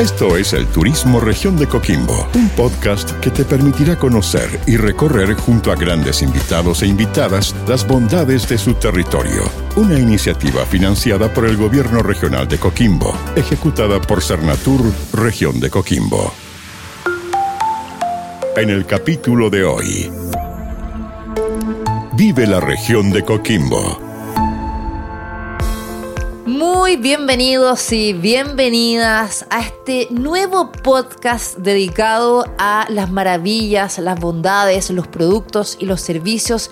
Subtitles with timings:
[0.00, 5.34] Esto es el Turismo Región de Coquimbo, un podcast que te permitirá conocer y recorrer
[5.34, 9.42] junto a grandes invitados e invitadas las bondades de su territorio.
[9.76, 16.32] Una iniciativa financiada por el Gobierno Regional de Coquimbo, ejecutada por Cernatur Región de Coquimbo.
[18.56, 20.10] En el capítulo de hoy,
[22.14, 24.09] Vive la región de Coquimbo
[26.60, 35.08] muy bienvenidos y bienvenidas a este nuevo podcast dedicado a las maravillas, las bondades, los
[35.08, 36.70] productos y los servicios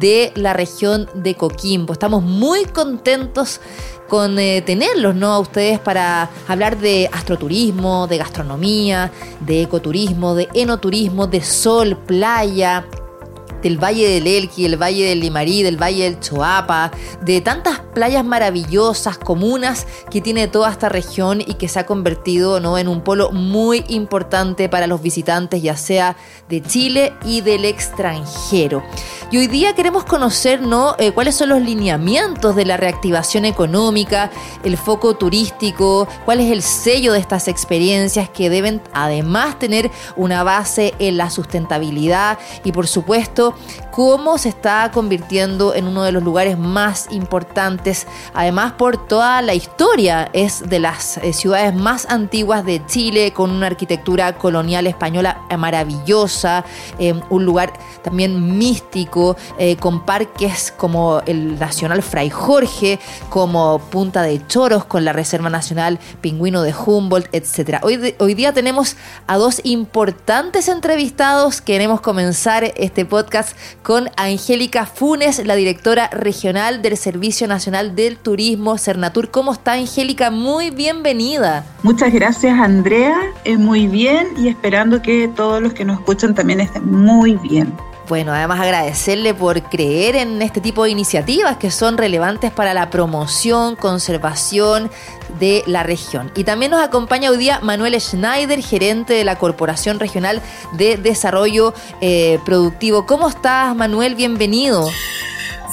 [0.00, 1.92] de la región de Coquimbo.
[1.92, 3.60] Estamos muy contentos
[4.08, 5.34] con eh, tenerlos, ¿no?
[5.34, 12.86] A ustedes para hablar de astroturismo, de gastronomía, de ecoturismo, de enoturismo, de sol, playa,
[13.62, 16.90] del Valle del Elqui, el Valle del Limarí, del Valle del Choapa,
[17.22, 22.60] de tantas playas maravillosas, comunas que tiene toda esta región y que se ha convertido
[22.60, 22.78] ¿no?
[22.78, 26.16] en un polo muy importante para los visitantes, ya sea
[26.48, 28.82] de Chile y del extranjero.
[29.30, 30.94] Y hoy día queremos conocer ¿no?
[30.98, 34.30] Eh, cuáles son los lineamientos de la reactivación económica,
[34.62, 40.42] el foco turístico, cuál es el sello de estas experiencias que deben además tener una
[40.42, 43.45] base en la sustentabilidad y por supuesto
[43.90, 49.54] cómo se está convirtiendo en uno de los lugares más importantes, además por toda la
[49.54, 55.40] historia, es de las eh, ciudades más antiguas de Chile, con una arquitectura colonial española
[55.58, 56.64] maravillosa,
[56.98, 57.72] eh, un lugar
[58.02, 65.04] también místico, eh, con parques como el Nacional Fray Jorge, como Punta de Choros, con
[65.04, 67.80] la Reserva Nacional Pingüino de Humboldt, etc.
[67.82, 73.35] Hoy, hoy día tenemos a dos importantes entrevistados, queremos comenzar este podcast
[73.82, 79.30] con Angélica Funes, la directora regional del Servicio Nacional del Turismo, Cernatur.
[79.30, 80.30] ¿Cómo está Angélica?
[80.30, 81.64] Muy bienvenida.
[81.82, 86.60] Muchas gracias Andrea, es muy bien y esperando que todos los que nos escuchan también
[86.60, 87.72] estén muy bien.
[88.08, 92.88] Bueno, además agradecerle por creer en este tipo de iniciativas que son relevantes para la
[92.88, 94.90] promoción, conservación
[95.40, 96.30] de la región.
[96.36, 100.40] Y también nos acompaña hoy día Manuel Schneider, gerente de la Corporación Regional
[100.74, 103.06] de Desarrollo eh, Productivo.
[103.06, 104.14] ¿Cómo estás, Manuel?
[104.14, 104.88] Bienvenido.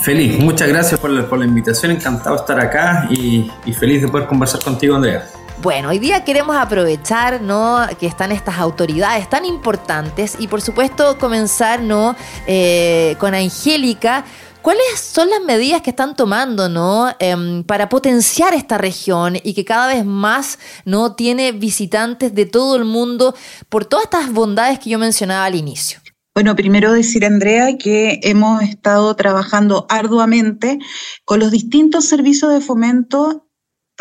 [0.02, 4.28] Feliz, muchas gracias por la, invitación, encantado de estar acá y, y feliz de poder
[4.28, 5.30] conversar contigo, Andrea.
[5.64, 7.88] Bueno, hoy día queremos aprovechar, ¿no?
[7.98, 12.18] Que están estas autoridades tan importantes y por supuesto comenzar, ¿no?
[12.48, 14.26] Eh, con Angélica.
[14.62, 17.16] ¿Cuáles son las medidas que están tomando, ¿no?
[17.18, 21.16] Em, para potenciar esta región y que cada vez más, ¿no?
[21.16, 23.34] Tiene visitantes de todo el mundo
[23.70, 26.02] por todas estas bondades que yo mencionaba al inicio.
[26.36, 30.80] Bueno, primero decir, Andrea, que hemos estado trabajando arduamente
[31.24, 33.48] con los distintos servicios de fomento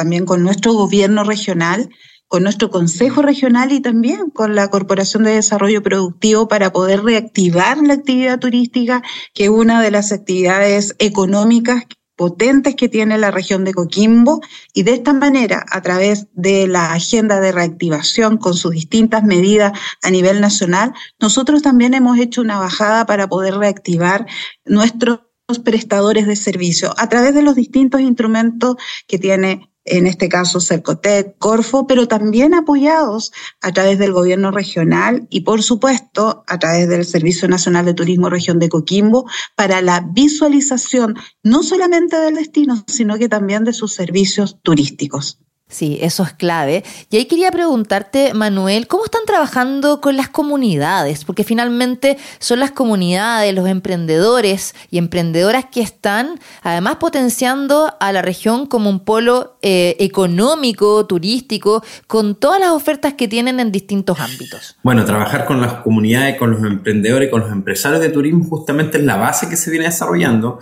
[0.03, 1.89] también con nuestro gobierno regional,
[2.27, 7.79] con nuestro Consejo Regional y también con la Corporación de Desarrollo Productivo para poder reactivar
[7.79, 11.85] la actividad turística, que es una de las actividades económicas
[12.17, 14.41] potentes que tiene la región de Coquimbo.
[14.75, 19.79] Y de esta manera, a través de la agenda de reactivación con sus distintas medidas
[20.03, 24.27] a nivel nacional, nosotros también hemos hecho una bajada para poder reactivar
[24.65, 25.21] nuestros
[25.63, 28.77] prestadores de servicio a través de los distintos instrumentos
[29.07, 35.27] que tiene en este caso Cercotec, Corfo, pero también apoyados a través del gobierno regional
[35.31, 40.01] y por supuesto a través del Servicio Nacional de Turismo Región de Coquimbo para la
[40.01, 45.39] visualización no solamente del destino, sino que también de sus servicios turísticos.
[45.73, 46.85] Sí, eso es clave.
[47.11, 51.25] Y ahí quería preguntarte, Manuel, ¿cómo están trabajando con las comunidades?
[51.25, 58.21] Porque finalmente son las comunidades, los emprendedores y emprendedoras que están además potenciando a la
[58.21, 64.21] región como un polo eh, económico, turístico, con todas las ofertas que tienen en distintos
[64.21, 64.77] ámbitos.
[64.83, 69.05] Bueno, trabajar con las comunidades, con los emprendedores, con los empresarios de turismo justamente es
[69.05, 70.59] la base que se viene desarrollando.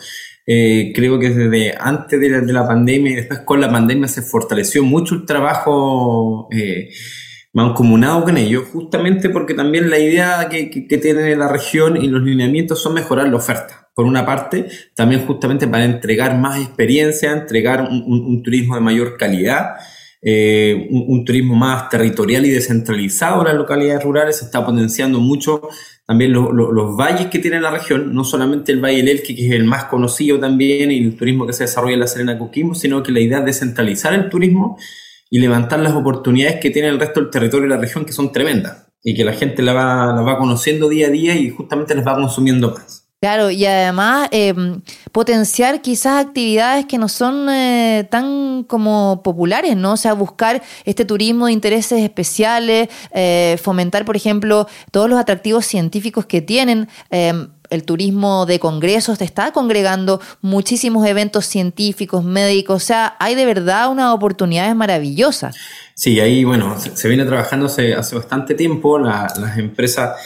[0.52, 4.82] Eh, creo que desde antes de la, pandemia y después con la pandemia se fortaleció
[4.82, 6.90] mucho el trabajo eh,
[7.52, 10.66] mancomunado con ellos, justamente porque también la idea que,
[10.98, 13.90] tiene la región y los lineamientos son mejorar la oferta.
[13.94, 14.66] Por una parte,
[14.96, 19.76] también justamente para entregar más experiencia, entregar un, turismo de mayor calidad.
[20.22, 25.62] Eh, un, turismo más territorial y descentralizado en las localidades rurales, se está potenciando mucho
[26.06, 29.52] también los valles que tiene la región, no solamente el Valle del Elqui, que es
[29.52, 33.02] el más conocido también, y el turismo que se desarrolla en la Serena Coquimbo, sino
[33.02, 34.76] que la idea es descentralizar el turismo
[35.30, 38.32] y levantar las oportunidades que tiene el resto del territorio de la región, que son
[38.32, 41.94] tremendas, y que la gente la va, la va conociendo día a día y justamente
[41.94, 42.99] les va consumiendo más.
[43.20, 44.80] Claro, y además em,
[45.12, 49.92] potenciar quizás actividades que no son eh, tan como populares, ¿no?
[49.92, 55.66] O sea, buscar este turismo de intereses especiales, eh, fomentar, por ejemplo, todos los atractivos
[55.66, 56.88] científicos que tienen.
[57.10, 63.34] Em, el turismo de congresos te está congregando muchísimos eventos científicos, médicos, o sea, hay
[63.34, 65.56] de verdad unas oportunidades maravillosas.
[65.94, 70.16] Sí, ahí, bueno, se, viene trabajando hace, bastante tiempo, las empresas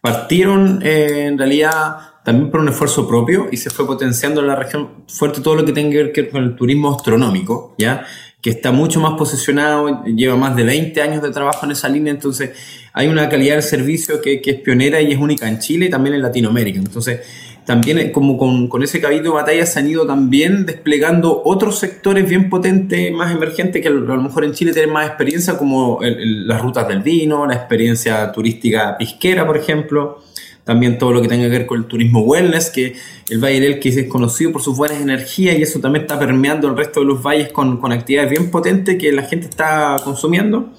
[0.00, 4.56] partieron eh, en realidad también por un esfuerzo propio y se fue potenciando en la
[4.56, 8.06] región fuerte todo lo que tiene que ver con el turismo astronómico, ¿ya?
[8.40, 12.12] que está mucho más posicionado, lleva más de 20 años de trabajo en esa línea,
[12.12, 12.50] entonces
[12.92, 15.90] hay una calidad de servicio que, que es pionera y es única en Chile y
[15.90, 16.78] también en Latinoamérica.
[16.78, 17.20] Entonces,
[17.64, 22.28] también como con, con, ese cabildo de batalla se han ido también desplegando otros sectores
[22.28, 26.60] bien potentes, más emergentes, que a lo, mejor en Chile tienen más experiencia, como las
[26.60, 30.22] rutas del vino, la experiencia turística pisquera, por ejemplo
[30.64, 32.96] también todo lo que tenga que ver con el turismo wellness, que
[33.28, 36.68] el Valle del que es conocido por sus buenas energías y eso también está permeando
[36.68, 40.72] el resto de los valles con, con actividades bien potentes que la gente está consumiendo.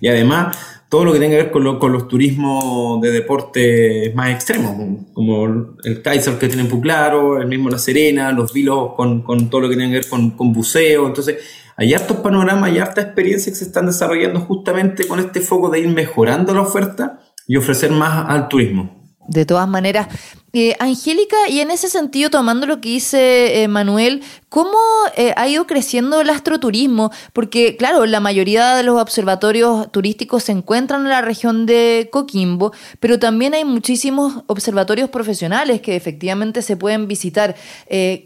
[0.00, 0.56] Y además,
[0.88, 4.74] todo lo que tenga que ver con, con los turismos de deporte más extremos,
[5.12, 9.50] como el Kaiser que tiene en Puclaro, el mismo La Serena, los vilos con, con
[9.50, 11.06] todo lo que tenga que ver con, con buceo.
[11.06, 11.36] Entonces,
[11.76, 15.80] hay hartos panoramas y hartas experiencias que se están desarrollando justamente con este foco de
[15.80, 18.97] ir mejorando la oferta y ofrecer más al turismo.
[19.28, 20.08] De todas maneras,
[20.54, 24.78] eh, Angélica, y en ese sentido, tomando lo que dice eh, Manuel, ¿cómo
[25.14, 27.12] eh, ha ido creciendo el astroturismo?
[27.34, 32.72] Porque, claro, la mayoría de los observatorios turísticos se encuentran en la región de Coquimbo,
[33.00, 37.54] pero también hay muchísimos observatorios profesionales que efectivamente se pueden visitar.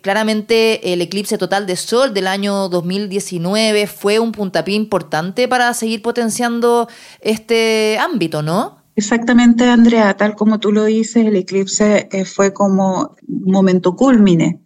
[0.02, 6.02] claramente, el eclipse total de sol del año 2019 fue un puntapié importante para seguir
[6.02, 6.88] potenciando
[7.20, 8.81] este ámbito, ¿no?
[8.94, 14.60] Exactamente, Andrea, tal como tú lo dices, el eclipse eh, fue como momento culmine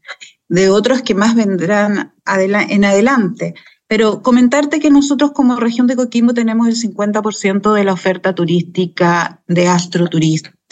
[0.48, 3.54] de otros que más vendrán en adelante.
[3.88, 9.42] Pero comentarte que nosotros como región de Coquimbo tenemos el 50% de la oferta turística
[9.46, 9.68] de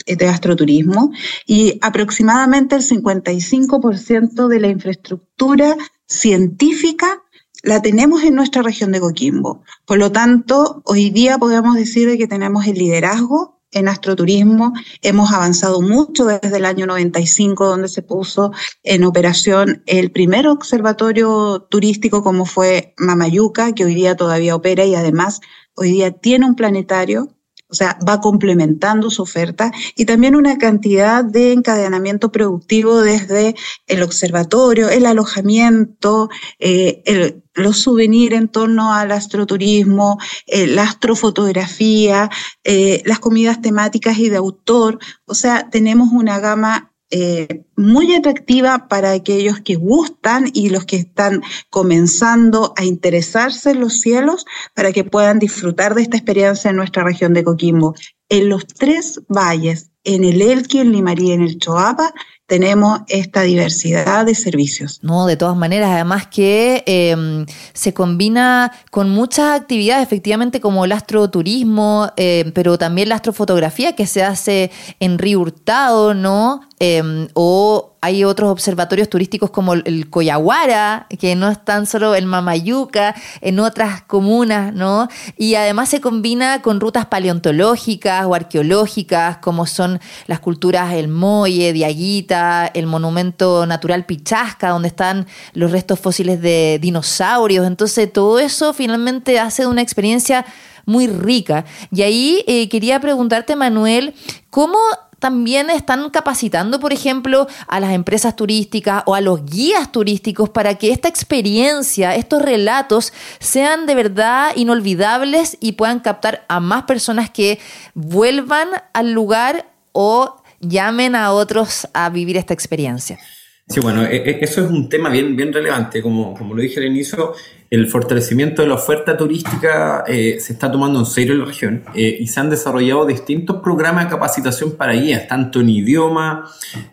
[0.07, 1.13] de astroturismo
[1.47, 5.77] y aproximadamente el 55% de la infraestructura
[6.07, 7.23] científica
[7.65, 9.63] la tenemos en nuestra región de Coquimbo.
[9.87, 14.75] Por lo tanto, hoy día podemos decir que tenemos el liderazgo en astroturismo.
[15.01, 18.53] Hemos avanzado mucho desde el año 95, donde se puso
[18.83, 24.95] en operación el primer observatorio turístico como fue Mamayuca, que hoy día todavía opera y
[24.95, 25.41] además
[25.75, 27.34] hoy día tiene un planetario
[27.75, 33.57] o sea, va complementando su oferta y también una cantidad de encadenamiento productivo desde
[33.89, 36.31] el observatorio, el alojamiento,
[36.61, 42.31] eh, los souvenirs en torno al astroturismo, eh, la astrofotografía,
[42.63, 45.01] eh, las comidas temáticas y de autor.
[45.25, 50.97] O sea, tenemos una gama eh, muy atractiva para aquellos que gustan y los que
[50.97, 54.45] están comenzando a interesarse en los cielos
[54.75, 57.95] para que puedan disfrutar de esta experiencia en nuestra región de Coquimbo.
[58.29, 62.13] En los tres valles, en el Elqui, en Limarí en el Choapa,
[62.47, 65.01] tenemos esta diversidad de servicios.
[65.03, 70.93] No, de todas maneras, además que em, se combina con muchas actividades, efectivamente, como el
[70.93, 74.71] astroturismo, eh, pero también la astrofotografía que se hace
[75.01, 76.61] en Río Hurtado, ¿no?
[76.81, 82.27] Em, o hay otros observatorios turísticos como el Coyahuara, que no es tan solo el
[82.27, 85.09] Mamayuca, en otras comunas, ¿no?
[85.39, 91.73] Y además se combina con rutas paleontológicas o arqueológicas, como son las culturas El Molle,
[91.73, 92.34] Diaguita,
[92.75, 97.67] el Monumento Natural Pichasca, donde están los restos fósiles de dinosaurios.
[97.67, 100.45] Entonces, todo eso finalmente hace una experiencia
[100.87, 101.65] muy rica.
[101.91, 104.15] Y ahí eh, quería preguntarte, Manuel,
[104.51, 104.79] ¿cómo
[105.25, 110.75] también están capacitando, por ejemplo, a las empresas turísticas o a los guías turísticos para
[110.75, 117.31] que esta experiencia, estos relatos sean de verdad inolvidables y puedan captar a más personas
[117.31, 117.59] que
[117.95, 120.37] vuelvan al lugar o
[120.69, 123.19] llamen a otros a vivir esta experiencia.
[123.67, 126.03] Sí, bueno, e, e, eso es un tema bien, bien relevante.
[126.03, 127.33] Como, como lo dije al inicio,
[127.71, 131.83] el fortalecimiento de la oferta turística eh, se está tomando en serio en la región
[131.95, 136.45] eh, y se han desarrollado distintos programas de capacitación para guías, tanto en idioma.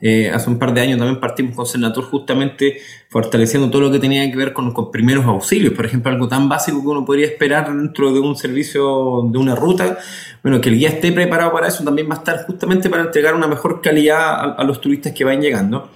[0.01, 2.77] Eh, hace un par de años también partimos con Senator justamente
[3.09, 5.73] fortaleciendo todo lo que tenía que ver con, con, primeros auxilios.
[5.73, 9.55] Por ejemplo, algo tan básico que uno podría esperar dentro de un servicio, de una
[9.55, 9.99] ruta.
[10.41, 13.35] Bueno, que el guía esté preparado para eso también va a estar justamente para entregar
[13.35, 15.91] una mejor calidad a, a los turistas que van llegando.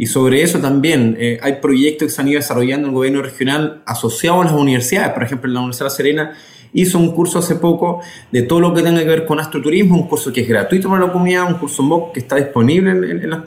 [0.00, 3.20] Y sobre eso también eh, hay proyectos que se han ido desarrollando en el gobierno
[3.20, 5.12] regional asociados a las universidades.
[5.12, 6.32] Por ejemplo, la Universidad de Serena
[6.72, 8.00] hizo un curso hace poco
[8.32, 11.04] de todo lo que tenga que ver con astroturismo, un curso que es gratuito para
[11.04, 13.44] la comunidad, un curso MOOC que está disponible en, la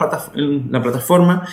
[0.80, 1.44] plataforma,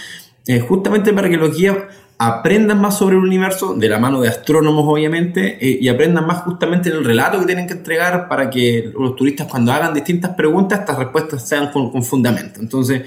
[0.45, 1.77] eh, justamente para que los guías
[2.19, 6.43] aprendan más sobre el universo, de la mano de astrónomos obviamente, eh, y aprendan más
[6.43, 10.35] justamente en el relato que tienen que entregar para que los turistas cuando hagan distintas
[10.35, 12.59] preguntas, estas respuestas sean con, con fundamento.
[12.59, 13.01] Entonces,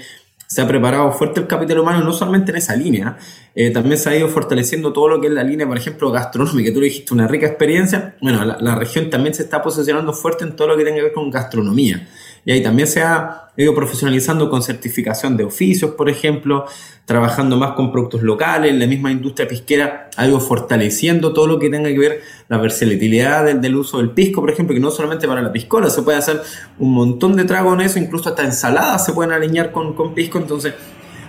[0.47, 3.17] se ha preparado fuerte el capital humano, no solamente en esa línea,
[3.55, 6.71] eh, también se ha ido fortaleciendo todo lo que es la línea, por ejemplo, gastronómica.
[6.73, 8.15] Tú le dijiste una rica experiencia.
[8.21, 11.13] Bueno, la, región también se está posicionando fuerte en todo lo que tenga que ver
[11.13, 12.07] con gastronomía.
[12.45, 16.65] Y ahí también se ha ido profesionalizando con certificación de oficios, por ejemplo,
[17.05, 21.69] trabajando más con productos locales, la misma industria pisquera ha ido fortaleciendo todo lo que
[21.69, 25.41] tenga que ver la versatilidad del, uso del pisco, por ejemplo, que no solamente para
[25.41, 26.41] la piscola, se puede hacer
[26.77, 30.37] un montón de tragos en eso, incluso hasta ensaladas se pueden alinear con, con pisco,
[30.37, 30.73] entonces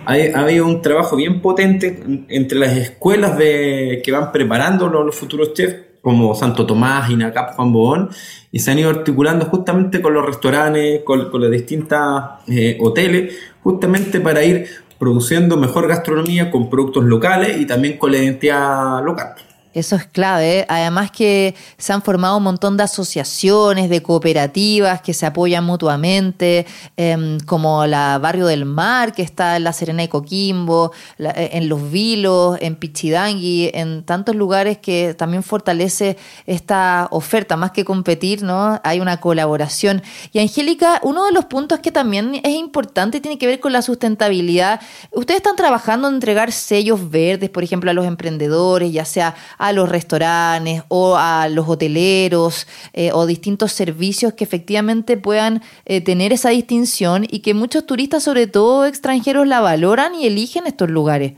[0.07, 5.53] ha habido un trabajo bien potente entre las escuelas de, que van preparando los, futuros
[5.53, 5.75] chefs,
[6.07, 8.09] como Santo Tomás, INACAP, Juan Bobón,
[8.49, 11.99] y se han ido articulando justamente con los restaurantes, con, los distintos
[12.47, 18.19] eh, hoteles, justamente para ir produciendo mejor gastronomía con productos locales y también con la
[18.19, 19.33] identidad local.
[19.73, 20.59] Eso es clave.
[20.59, 20.65] ¿eh?
[20.69, 26.65] Además que se han formado un montón de asociaciones, de cooperativas que se apoyan mutuamente,
[26.95, 31.69] em, como la Barrio del Mar, que está en La Serena y Coquimbo, eh, en
[31.69, 38.43] Los Vilos, en Pichidangui, en tantos lugares que también fortalece esta oferta, más que competir,
[38.43, 38.79] ¿no?
[38.83, 40.01] Hay una colaboración.
[40.33, 43.81] Y Angélica, uno de los puntos que también es importante tiene que ver con la
[43.81, 44.81] sustentabilidad.
[45.11, 49.73] Ustedes están trabajando en entregar sellos verdes, por ejemplo, a los emprendedores, ya sea a
[49.73, 56.33] los restaurantes o a los hoteleros eh, o distintos servicios que efectivamente puedan eh, tener
[56.33, 61.33] esa distinción y que muchos turistas, sobre todo extranjeros, la valoran y eligen estos lugares.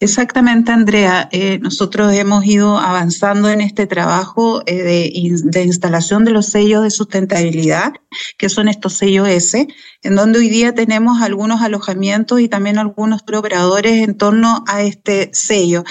[0.00, 1.28] Exactamente, Andrea.
[1.30, 7.92] Eh, nosotros hemos ido avanzando en este trabajo de, instalación de los sellos de sustentabilidad,
[8.36, 9.68] que son estos sellos S,
[10.02, 15.30] en donde hoy día tenemos algunos alojamientos y también algunos operadores en torno a este
[15.34, 15.84] sello.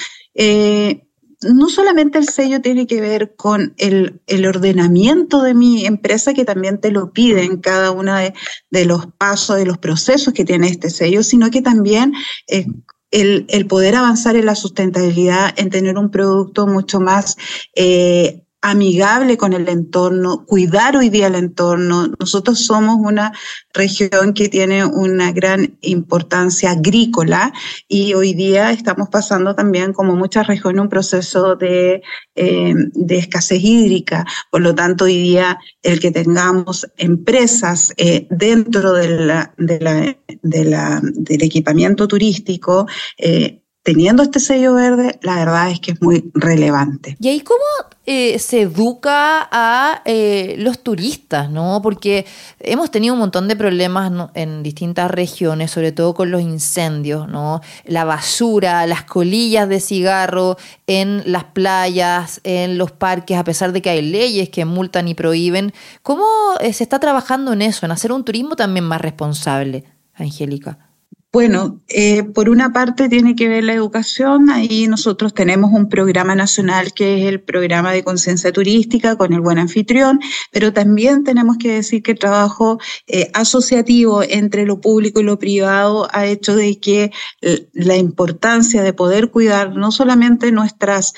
[1.44, 6.80] No solamente el sello tiene que ver con el, ordenamiento de mi empresa, que también
[6.80, 10.90] te lo pide en cada uno de, los pasos, de los procesos que tiene este
[10.90, 12.14] sello, sino que también
[12.48, 12.66] eh,
[13.12, 17.38] el, el, poder avanzar en la sustentabilidad, en tener un producto mucho más
[17.76, 22.08] eh, amigable con el entorno, cuidar hoy día el entorno.
[22.20, 23.34] Nosotros somos una
[23.74, 27.53] región que tiene una gran importancia agrícola
[27.88, 32.03] y hoy día estamos pasando también, como muchas regiones, un proceso de,
[32.36, 34.25] eh, de escasez hídrica.
[34.51, 40.18] Por lo tanto, hoy día el que tengamos empresas eh, dentro de la, de la,
[40.41, 42.86] la, del equipamiento turístico,
[43.18, 47.18] eh, teniendo este sello verde, la verdad es que es muy relevante.
[47.20, 47.64] ¿Y ahí cómo
[48.06, 51.82] eh, se educa a eh, los turistas, no?
[51.82, 52.26] Porque
[52.60, 57.62] hemos tenido un montón de problemas en distintas regiones, sobre todo con los incendios, ¿no?
[57.86, 63.82] La basura, las colillas de cigarro en las playas, en los parques, a pesar de
[63.82, 65.74] que hay leyes que multan y prohíben.
[66.04, 66.26] ¿Cómo
[66.60, 70.91] eh, se está trabajando en eso, en hacer un turismo también más responsable, Angélica?
[71.34, 74.50] Bueno, eh, por una parte tiene que ver la educación.
[74.50, 79.40] Ahí nosotros tenemos un programa nacional que es el programa de conciencia turística con el
[79.40, 80.20] buen anfitrión,
[80.52, 85.40] pero también tenemos que decir que el trabajo eh, asociativo entre lo público y lo
[85.40, 91.14] privado ha hecho de que eh, la importancia de poder cuidar no solamente nuestras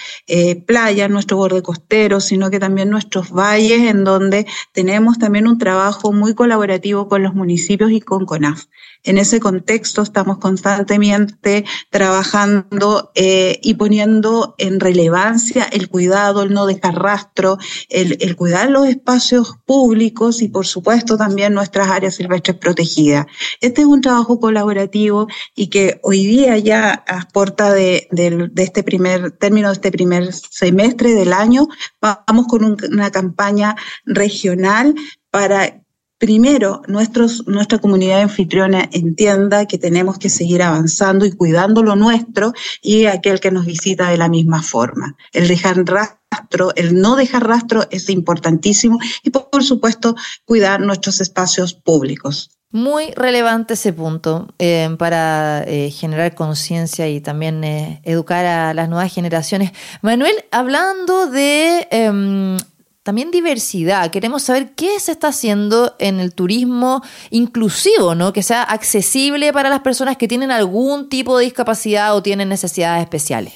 [0.68, 6.12] playas, nuestro borde costero, sino que también nuestros valles, en donde tenemos también un trabajo
[6.12, 8.66] muy colaborativo con los municipios y con CONAF.
[9.04, 16.66] En ese contexto estamos constantemente trabajando eh, y poniendo en relevancia el cuidado, el no
[16.66, 17.58] dejar rastro,
[17.90, 23.26] el, el, cuidar los espacios públicos y por supuesto también nuestras áreas silvestres protegidas.
[23.60, 28.84] Este es un trabajo colaborativo y que hoy día ya aporta de, de, de este
[28.84, 31.68] primer término, de este primer semestre del año,
[32.02, 34.96] vamos con un, una campaña regional
[35.30, 35.83] para
[36.18, 42.54] primero nuestros, nuestra comunidad anfitriona entienda que tenemos que seguir avanzando y cuidando lo nuestro
[42.82, 45.16] y aquel que nos visita de la misma forma.
[45.32, 50.16] El dejar rastro, el no dejar rastro es importantísimo y por supuesto
[50.46, 52.52] cuidar nuestros espacios públicos.
[52.74, 58.90] Muy relevante ese punto eh, para eh, generar conciencia y también eh, educar a las
[58.90, 59.74] nuevas generaciones.
[60.02, 62.58] Manuel, hablando de em,
[63.04, 64.10] también diversidad.
[64.12, 68.32] Queremos saber qué se está haciendo en el turismo inclusivo, ¿no?
[68.32, 73.04] Que sea accesible para las personas que tienen algún tipo de discapacidad o tienen necesidades
[73.04, 73.54] especiales.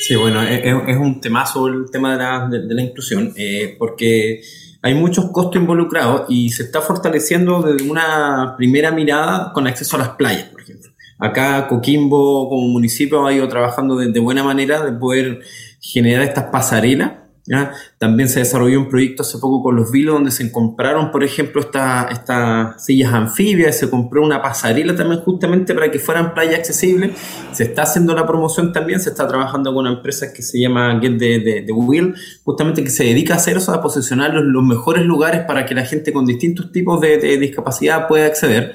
[0.00, 4.42] Sí, bueno, es, un temazo el tema de la, de, la inclusión, eh, porque
[4.82, 10.00] hay muchos costos involucrados y se está fortaleciendo desde una primera mirada con acceso a
[10.00, 10.90] las playas, por ejemplo.
[11.20, 15.40] Acá Coquimbo como municipio ha ido trabajando de, de buena manera de poder
[15.80, 17.27] generar estas pasarelas
[17.98, 21.60] también se desarrolló un proyecto hace poco con los vilos donde se compraron, por ejemplo,
[21.60, 27.12] estas sillas anfibias, se compró una pasarela también justamente para que fueran playa accesibles.
[27.52, 30.98] Se está haciendo la promoción también, se está trabajando con una empresa que se llama
[31.00, 32.14] Get the, the, Wheel,
[32.44, 35.84] justamente que se dedica a hacer eso, a posicionar los, mejores lugares para que la
[35.84, 38.74] gente con distintos tipos de, discapacidad pueda acceder.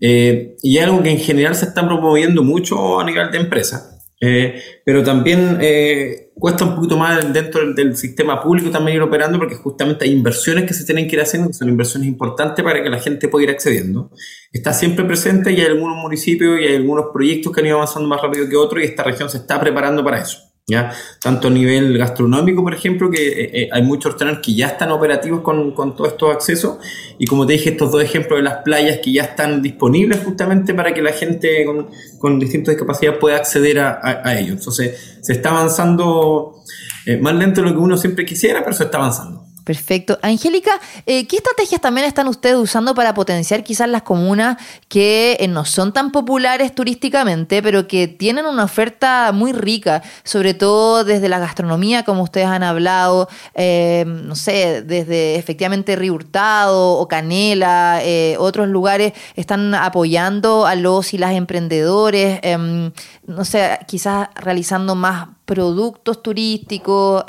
[0.00, 3.97] Eh, y algo que en general se está promoviendo mucho a nivel de empresa.
[4.20, 9.38] Eh, pero también eh, cuesta un poquito más dentro del, sistema público también ir operando
[9.38, 12.82] porque justamente hay inversiones que se tienen que ir haciendo, que son inversiones importantes para
[12.82, 14.10] que la gente pueda ir accediendo.
[14.52, 18.08] Está siempre presente y hay algunos municipios y hay algunos proyectos que han ido avanzando
[18.08, 20.47] más rápido que otros y esta región se está preparando para eso.
[20.68, 20.92] ¿Ya?
[21.20, 24.92] Tanto a nivel gastronómico, por ejemplo, que eh, eh, hay muchos restaurantes que ya están
[24.92, 26.76] operativos con, con todos estos accesos,
[27.18, 30.74] y como te dije, estos dos ejemplos de las playas que ya están disponibles justamente
[30.74, 34.58] para que la gente con, con distintas discapacidades pueda acceder a, a, ellos.
[34.58, 36.62] Entonces, se está avanzando
[37.06, 39.47] eh, más lento de lo que uno siempre quisiera, pero se está avanzando.
[39.68, 40.18] Perfecto.
[40.22, 44.56] Angélica, eh, ¿qué estrategias también están ustedes usando para potenciar quizás las comunas
[44.88, 50.54] que eh, no son tan populares turísticamente, pero que tienen una oferta muy rica, sobre
[50.54, 56.92] todo desde la gastronomía, como ustedes han hablado, eh, no sé, desde efectivamente Río Hurtado
[56.92, 58.00] o Canela,
[58.38, 62.90] otros lugares están apoyando a los y las emprendedores, em,
[63.26, 67.24] no sé, quizás realizando más productos turísticos,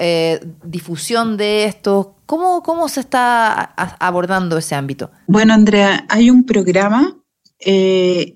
[0.63, 2.07] difusión de estos.
[2.25, 3.63] ¿Cómo, ¿Cómo se está
[3.97, 5.09] abordando ese ámbito?
[5.25, 7.15] Bueno, Andrea, hay un programa
[7.59, 8.35] eh,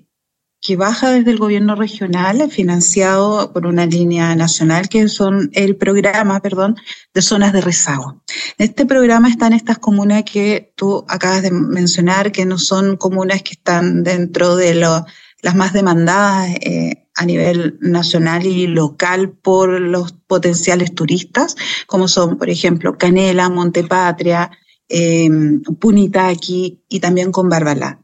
[0.64, 6.40] que baja desde el gobierno regional, financiado por una línea nacional, que son el programa,
[6.40, 6.76] perdón,
[7.12, 8.22] de zonas de rezago.
[8.56, 13.42] En este programa están estas comunas que tú acabas de mencionar, que no son comunas
[13.42, 14.74] que están dentro de
[15.44, 21.54] las más demandadas eh, a nivel nacional y local por los potenciales turistas,
[21.86, 24.50] como son, por ejemplo, Canela, Montepatria,
[24.88, 25.28] eh,
[25.78, 28.00] Punitaqui y también con Barbalá.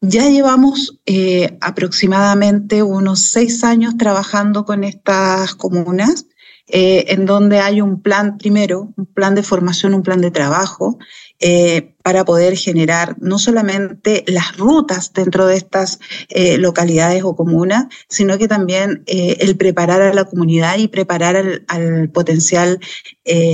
[0.00, 6.24] Ya llevamos eh, aproximadamente unos seis años trabajando con estas comunas,
[6.68, 10.98] eh, en donde hay un plan, primero, un plan de formación, un plan de trabajo,
[11.40, 17.86] eh, para poder generar no solamente las rutas dentro de estas eh, localidades o comunas,
[18.08, 22.80] sino que también el preparar a la comunidad y preparar al potencial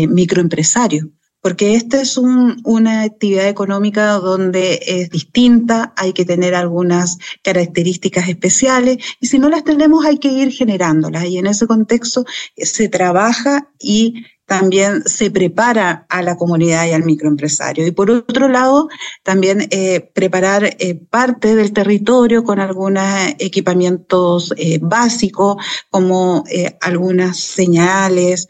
[0.08, 1.10] microempresario
[1.44, 8.96] porque esta es una actividad económica donde es distinta, hay que tener algunas características especiales
[9.20, 12.24] y si no las tenemos hay que ir generándolas y en ese contexto
[12.56, 17.86] se trabaja y también se prepara a la comunidad y al microempresario.
[17.86, 18.88] Y por otro lado,
[19.22, 23.02] también eh, preparar eh, parte del territorio con algunos
[23.38, 25.56] equipamientos eh, básicos,
[25.90, 26.44] como
[26.80, 28.48] algunas señales,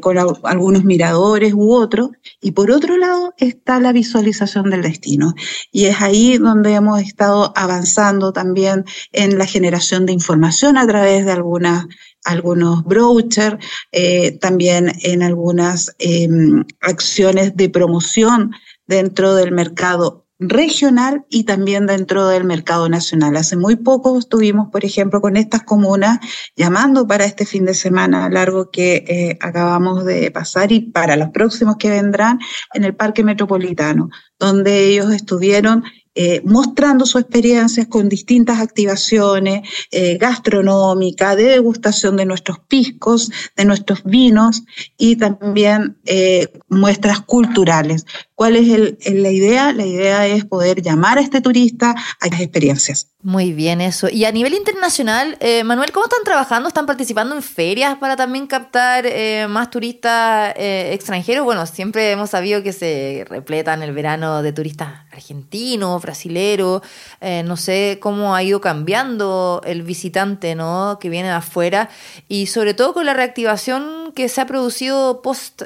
[0.00, 2.10] con algunos miradores u otros.
[2.40, 5.34] Y por otro lado está la visualización del destino.
[5.72, 11.24] Y es ahí donde hemos estado avanzando también en la generación de información a través
[11.24, 11.86] de algunas
[12.24, 18.52] algunos brochures, eh, también en algunas em, acciones de promoción
[18.86, 23.36] dentro del mercado regional y también dentro del mercado nacional.
[23.36, 26.20] Hace muy poco estuvimos, por ejemplo, con estas comunas
[26.56, 31.30] llamando para este fin de semana largo que eh, acabamos de pasar y para los
[31.30, 32.38] próximos que vendrán
[32.74, 35.82] en el Parque Metropolitano, donde ellos estuvieron
[36.20, 43.64] eh, mostrando su experiencias con distintas activaciones eh, gastronómicas, de degustación de nuestros piscos, de
[43.64, 44.64] nuestros vinos
[44.96, 48.04] y también eh, muestras culturales
[48.38, 48.68] ¿Cuál es
[49.12, 49.72] la idea?
[49.72, 53.08] La idea es poder llamar a este turista a las experiencias.
[53.20, 54.08] Muy bien eso.
[54.08, 56.68] Y a nivel internacional, eh, Manuel, ¿cómo están trabajando?
[56.68, 61.44] ¿Están participando en ferias para también captar eh, más turistas eh, extranjeros?
[61.44, 66.82] Bueno, siempre hemos sabido que se repletan el verano de turistas argentinos, brasileros.
[67.20, 70.98] no sé cómo ha ido cambiando el visitante ¿no?
[71.00, 71.90] que viene de afuera
[72.28, 75.62] y sobre todo con la reactivación que se ha producido post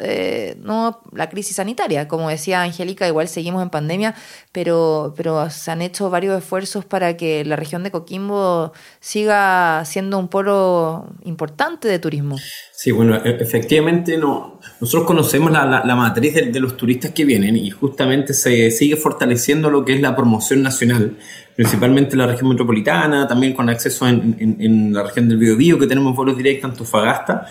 [0.62, 1.00] ¿no?
[1.10, 2.06] la crisis sanitaria.
[2.06, 4.14] Como decía Angélica, igual seguimos en pandemia,
[4.52, 10.18] pero, pero se han hecho varios esfuerzos para que la región de Coquimbo siga siendo
[10.18, 12.36] un polo importante de turismo.
[12.74, 14.60] Sí, bueno, e-, efectivamente no.
[14.82, 19.82] Nosotros conocemos la, matriz de, los turistas que vienen y justamente se sigue fortaleciendo lo
[19.82, 21.16] que es la promoción nacional,
[21.56, 26.14] principalmente en la región metropolitana, también con acceso en, la región del Biobío, que tenemos
[26.14, 27.46] vuelos directos a Antofagasta.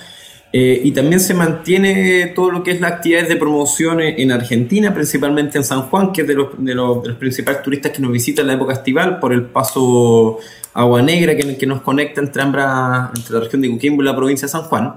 [0.54, 4.94] Eh, y también se mantiene todo lo que es la actividad de promoción en Argentina,
[4.94, 8.44] principalmente en San Juan, que es de los, de los, principales turistas que nos visitan
[8.44, 10.40] en la época estival, por el paso
[10.74, 14.16] Agua Negra que, que nos conecta entre, Ambra, entre la región de Coquimbo y la
[14.16, 14.94] provincia de San Juan.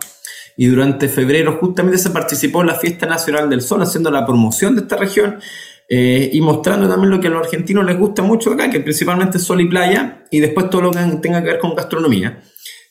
[0.57, 4.75] Y durante febrero justamente se participó en la Fiesta Nacional del Sol, haciendo la promoción
[4.75, 5.39] de esta región
[5.89, 9.39] eh, y mostrando también lo que a los argentinos les gusta mucho acá, que principalmente
[9.39, 12.43] es sol y playa, y después todo lo que tenga que ver con gastronomía.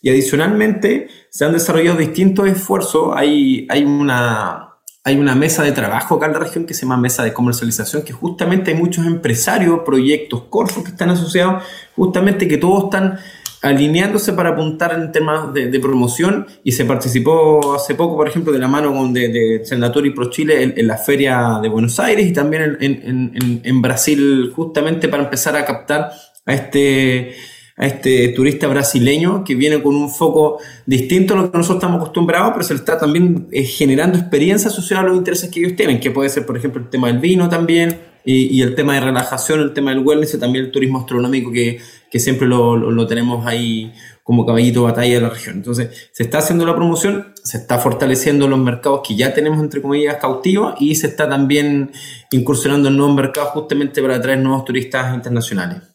[0.04, 3.14] Y adicionalmente se han desarrollado distintos esfuerzos.
[3.16, 6.98] Hay, hay, una, hay una mesa de trabajo acá en la región que se llama
[6.98, 11.64] Mesa de Comercialización, que justamente hay muchos empresarios, proyectos cortos que están asociados,
[11.96, 13.18] justamente que todos están
[13.62, 18.60] alineándose para apuntar en temas de, promoción y se participó hace poco, por ejemplo, de
[18.60, 19.64] la mano con de, de
[20.04, 24.52] y Pro Chile en, la feria de Buenos Aires y también en, en, en Brasil
[24.54, 26.12] justamente para empezar a captar
[26.46, 27.36] a este
[27.76, 31.98] a este turista brasileño que viene con un foco distinto a lo que nosotros estamos
[31.98, 35.76] acostumbrados, pero se le está también eh, generando experiencia asociada a los intereses que ellos
[35.76, 39.02] tienen, que puede ser, por ejemplo, el tema del vino también, y, el tema de
[39.02, 43.06] relajación, el tema del wellness y también el turismo astronómico que, que siempre lo, lo,
[43.06, 43.92] tenemos ahí
[44.24, 45.58] como caballito de batalla de la región.
[45.58, 49.82] Entonces, se está haciendo la promoción, se está fortaleciendo los mercados que ya tenemos, entre
[49.82, 51.92] comillas, cautivos, y se está también
[52.32, 55.93] incursionando en nuevos mercados justamente para atraer nuevos turistas internacionales.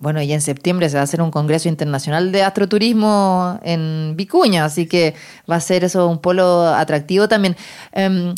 [0.00, 4.64] Bueno, y en septiembre se va a hacer un congreso internacional de astroturismo en Vicuña,
[4.64, 5.14] así que
[5.48, 7.54] va a ser eso un polo atractivo también.
[7.92, 8.34] Em,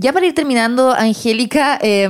[0.00, 2.06] ya para ir terminando, Angélica, eh,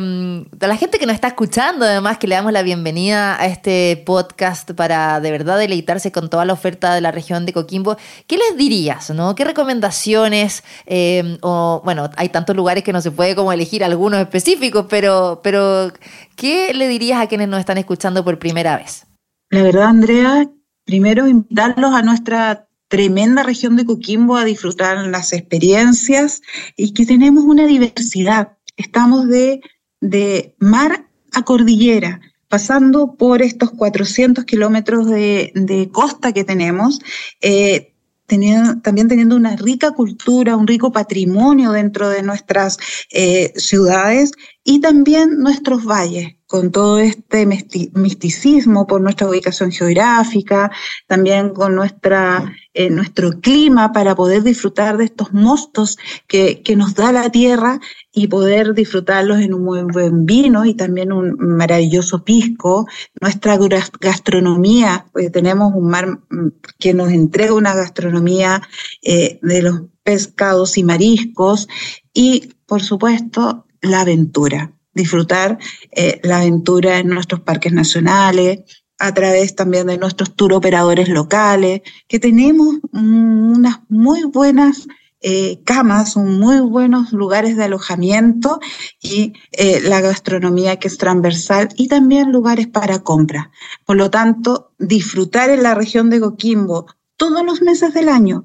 [0.60, 4.00] a la gente que nos está escuchando, además que le damos la bienvenida a este
[4.06, 7.96] podcast para de verdad deleitarse con toda la oferta de la región de Coquimbo,
[8.28, 9.10] ¿qué les dirías?
[9.10, 9.34] ¿no?
[9.34, 10.62] ¿Qué recomendaciones?
[10.86, 15.40] Em, o bueno, hay tantos lugares que no se puede como elegir algunos específicos, pero,
[15.42, 15.92] pero
[16.36, 19.08] ¿qué le dirías a quienes nos están escuchando por primera vez?
[19.50, 20.48] La verdad, Andrea,
[20.84, 26.42] primero invitarlos a nuestra tremenda región de Coquimbo a disfrutar las experiencias
[26.76, 28.58] y que tenemos una diversidad.
[28.76, 29.60] Estamos de,
[30.00, 37.00] de mar a cordillera, pasando por estos 400 kilómetros de, costa que tenemos,
[37.40, 37.94] eh,
[38.26, 42.78] también teniendo una rica cultura, un rico patrimonio dentro de nuestras
[43.10, 44.32] eh, ciudades
[44.64, 50.70] y también nuestros valles, con todo este misticismo por nuestra ubicación geográfica,
[51.06, 56.94] también con nuestra, eh, nuestro clima para poder disfrutar de estos mostos que, que nos
[56.94, 57.80] da la tierra
[58.12, 62.86] y poder disfrutarlos en un buen vino y también un maravilloso pisco.
[63.20, 63.58] Nuestra
[64.00, 68.62] gastronomía, pues tenemos un mar mm, que nos entrega una gastronomía
[69.02, 71.68] eh, de los pescados y mariscos
[72.12, 75.58] y, por supuesto, la aventura disfrutar
[75.92, 78.60] eh, la aventura en nuestros parques nacionales,
[79.00, 84.86] a través también de nuestros tour operadores locales, que tenemos unas muy buenas
[85.22, 88.60] eh, camas, muy buenos lugares de alojamiento
[89.02, 93.50] y eh, la gastronomía que es transversal y también lugares para compra.
[93.86, 96.86] Por lo tanto, disfrutar en la región de Coquimbo
[97.16, 98.44] todos los meses del año,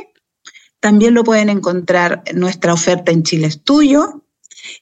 [0.80, 4.24] También lo pueden encontrar en nuestra oferta en Chile es tuyo.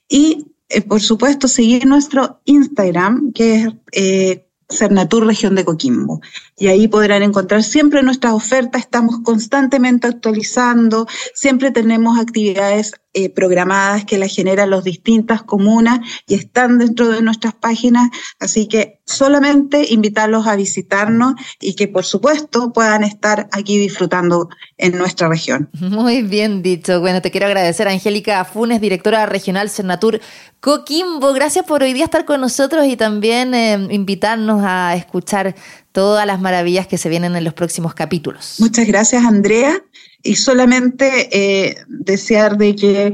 [0.08, 4.40] Y eh, por supuesto seguir nuestro Instagram, que es
[4.74, 6.22] Cernatur Región de Coquimbo.
[6.58, 14.06] Y ahí podrán encontrar siempre nuestras ofertas, estamos constantemente actualizando, siempre tenemos actividades eh, programadas
[14.06, 18.10] que las generan las distintas comunas y están dentro de nuestras páginas.
[18.40, 24.98] Así que solamente invitarlos a visitarnos y que por supuesto puedan estar aquí disfrutando en
[24.98, 25.70] nuestra región.
[25.74, 27.00] Muy bien dicho.
[27.02, 30.20] Bueno, te quiero agradecer, Angélica Funes, directora regional Cernatur
[30.60, 31.34] Coquimbo.
[31.34, 35.56] Gracias por hoy día estar con nosotros y también eh, invitarnos a escuchar
[35.92, 38.56] todas las maravillas que se vienen en los próximos capítulos.
[38.60, 39.84] Muchas gracias, Andrea.
[40.24, 43.14] Y solamente eh, desear de que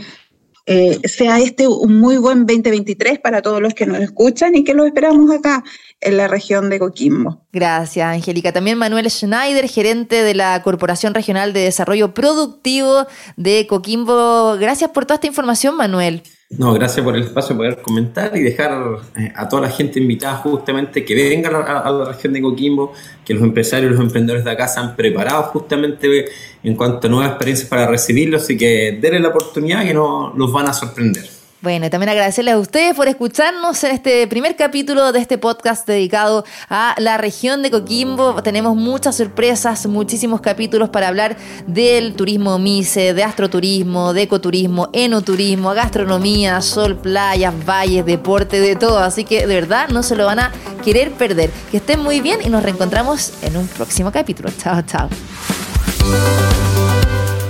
[0.72, 4.76] eh, sea este un muy buen 2023 para todos los que nos escuchan y que
[4.76, 5.64] lo esperamos acá
[6.00, 7.44] en la región de Coquimbo.
[7.52, 8.54] Gracias, Angélica.
[8.54, 14.58] También Manuel Schneider, gerente de la Corporación Regional de Desarrollo Productivo de Coquimbo.
[14.60, 16.22] Gracias por toda esta información, Manuel.
[16.58, 18.72] No, gracias por el espacio poder comentar y dejar
[19.16, 22.92] eh, a toda la gente invitada justamente que vengan a, la región de Coquimbo,
[23.24, 26.26] que los empresarios y los emprendedores de acá se han preparado justamente
[26.64, 30.52] en cuanto a nuevas experiencias para recibirlos y que denle la oportunidad que no, nos
[30.52, 31.39] van a sorprender.
[31.62, 35.86] Bueno, y también agradecerles a ustedes por escucharnos en este primer capítulo de este podcast
[35.86, 38.42] dedicado a la región de Coquimbo.
[38.42, 41.36] Tenemos muchas sorpresas, muchísimos capítulos para hablar
[41.68, 49.00] del turismo MICE, de astroturismo, de ecoturismo, enoturismo, gastronomía, sol, playas, valles, deporte, de todo.
[49.00, 50.54] Así que de verdad no se lo van a
[50.86, 51.50] querer perder.
[51.72, 54.50] Que estén muy bien y nos reencontramos en un próximo capítulo.
[54.58, 55.10] Chao, chao.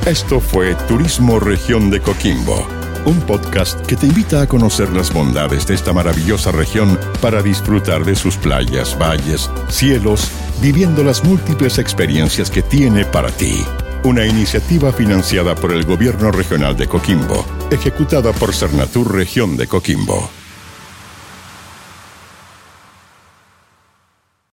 [0.07, 5.67] Esto fue Turismo Región de Coquimbo un podcast que te invita a conocer las bondades
[5.67, 10.29] de esta maravillosa región para disfrutar de sus playas, valles, cielos,
[10.61, 13.63] viviendo las múltiples experiencias que tiene para ti.
[14.03, 20.38] Una iniciativa financiada por el Gobierno Regional de Coquimbo, ejecutada por Cernatur Región de Coquimbo.